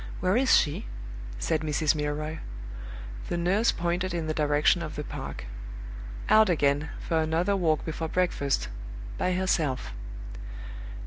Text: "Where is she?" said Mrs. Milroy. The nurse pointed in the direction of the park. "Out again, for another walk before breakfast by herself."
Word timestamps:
"Where 0.19 0.35
is 0.35 0.57
she?" 0.57 0.87
said 1.37 1.61
Mrs. 1.61 1.93
Milroy. 1.93 2.39
The 3.29 3.37
nurse 3.37 3.71
pointed 3.71 4.15
in 4.15 4.25
the 4.25 4.33
direction 4.33 4.81
of 4.81 4.95
the 4.95 5.03
park. 5.03 5.45
"Out 6.27 6.49
again, 6.49 6.89
for 6.99 7.19
another 7.21 7.55
walk 7.55 7.85
before 7.85 8.07
breakfast 8.09 8.67
by 9.19 9.33
herself." 9.33 9.93